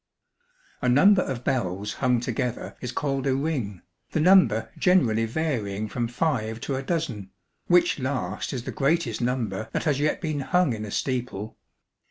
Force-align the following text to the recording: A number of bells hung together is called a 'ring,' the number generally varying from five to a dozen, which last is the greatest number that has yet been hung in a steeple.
A 0.81 0.89
number 0.89 1.21
of 1.21 1.43
bells 1.43 1.93
hung 1.93 2.19
together 2.21 2.75
is 2.81 2.91
called 2.91 3.27
a 3.27 3.35
'ring,' 3.35 3.83
the 4.13 4.19
number 4.19 4.71
generally 4.75 5.25
varying 5.25 5.87
from 5.87 6.07
five 6.07 6.59
to 6.61 6.75
a 6.75 6.81
dozen, 6.81 7.29
which 7.67 7.99
last 7.99 8.51
is 8.51 8.63
the 8.63 8.71
greatest 8.71 9.21
number 9.21 9.69
that 9.73 9.83
has 9.83 9.99
yet 9.99 10.19
been 10.19 10.39
hung 10.39 10.73
in 10.73 10.85
a 10.85 10.89
steeple. 10.91 11.55